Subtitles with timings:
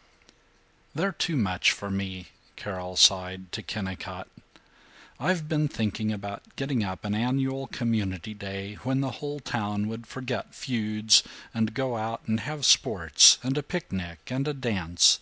[0.00, 0.36] VIII
[1.02, 4.28] "They're too much for me," Carol sighed to Kennicott.
[5.18, 10.06] "I've been thinking about getting up an annual Community Day, when the whole town would
[10.06, 15.20] forget feuds and go out and have sports and a picnic and a dance.